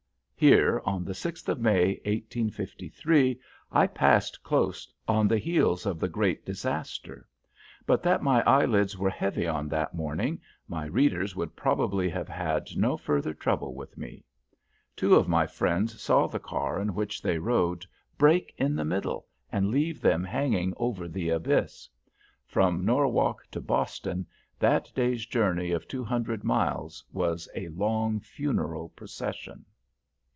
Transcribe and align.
Here, 0.51 0.81
on 0.85 1.05
the 1.05 1.13
sixth 1.13 1.47
of 1.49 1.59
May, 1.59 1.97
1853, 2.03 3.39
I 3.71 3.85
passed 3.85 4.41
close 4.41 4.91
on 5.07 5.27
the 5.27 5.37
heels 5.37 5.85
of 5.85 5.99
the 5.99 6.07
great 6.09 6.43
disaster. 6.43 7.27
But 7.85 8.01
that 8.01 8.23
my 8.23 8.65
lids 8.65 8.97
were 8.97 9.11
heavy 9.11 9.45
on 9.45 9.67
that 9.69 9.93
morning, 9.93 10.41
my 10.67 10.87
readers 10.87 11.35
would 11.35 11.55
probably 11.55 12.09
have 12.09 12.27
had 12.27 12.69
no 12.75 12.97
further 12.97 13.35
trouble 13.35 13.75
with 13.75 13.99
me. 13.99 14.23
Two 14.95 15.13
of 15.13 15.27
my 15.27 15.45
friends 15.45 16.01
saw 16.01 16.25
the 16.25 16.39
car 16.39 16.81
in 16.81 16.95
which 16.95 17.21
they 17.21 17.37
rode 17.37 17.85
break 18.17 18.51
in 18.57 18.75
the 18.75 18.83
middle 18.83 19.27
and 19.51 19.69
leave 19.69 20.01
them 20.01 20.23
hanging 20.23 20.73
over 20.77 21.07
the 21.07 21.29
abyss. 21.29 21.87
From 22.47 22.83
Norwalk 22.83 23.45
to 23.51 23.61
Boston, 23.61 24.25
that 24.57 24.91
day's 24.95 25.23
journey 25.27 25.69
of 25.69 25.87
two 25.87 26.03
hundred 26.03 26.43
miles 26.43 27.03
was 27.13 27.47
a 27.53 27.67
long 27.69 28.19
funeral 28.19 28.89
procession. 28.89 29.65